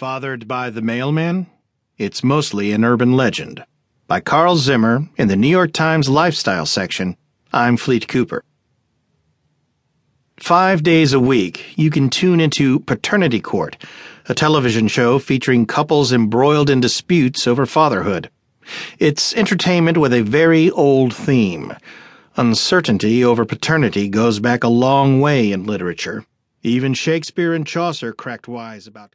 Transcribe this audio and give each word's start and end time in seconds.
Fathered 0.00 0.48
by 0.48 0.70
the 0.70 0.80
Mailman? 0.80 1.46
It's 1.98 2.24
mostly 2.24 2.72
an 2.72 2.86
urban 2.86 3.18
legend. 3.18 3.62
By 4.06 4.20
Carl 4.20 4.56
Zimmer 4.56 5.06
in 5.18 5.28
the 5.28 5.36
New 5.36 5.46
York 5.46 5.74
Times 5.74 6.08
Lifestyle 6.08 6.64
section. 6.64 7.18
I'm 7.52 7.76
Fleet 7.76 8.08
Cooper. 8.08 8.42
Five 10.38 10.82
days 10.82 11.12
a 11.12 11.20
week, 11.20 11.76
you 11.76 11.90
can 11.90 12.08
tune 12.08 12.40
into 12.40 12.80
Paternity 12.80 13.42
Court, 13.42 13.76
a 14.26 14.34
television 14.34 14.88
show 14.88 15.18
featuring 15.18 15.66
couples 15.66 16.14
embroiled 16.14 16.70
in 16.70 16.80
disputes 16.80 17.46
over 17.46 17.66
fatherhood. 17.66 18.30
It's 18.98 19.34
entertainment 19.34 19.98
with 19.98 20.14
a 20.14 20.22
very 20.22 20.70
old 20.70 21.14
theme. 21.14 21.74
Uncertainty 22.38 23.22
over 23.22 23.44
paternity 23.44 24.08
goes 24.08 24.40
back 24.40 24.64
a 24.64 24.68
long 24.68 25.20
way 25.20 25.52
in 25.52 25.66
literature. 25.66 26.24
Even 26.62 26.92
Shakespeare 26.92 27.54
and 27.54 27.66
Chaucer 27.66 28.12
cracked 28.12 28.46
wise 28.46 28.86
about 28.86 29.08